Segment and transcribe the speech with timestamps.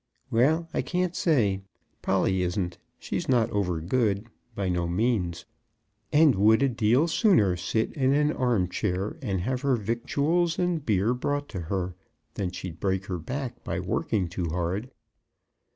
[0.31, 1.61] "Well; I can't say.
[2.01, 2.79] Polly isn't.
[2.97, 5.45] She's not over good, by no means,
[6.11, 10.83] and would a deal sooner sit in a arm chair and have her victuals and
[10.83, 11.93] beer brought to her,
[12.33, 14.89] than she'd break her back by working too hard.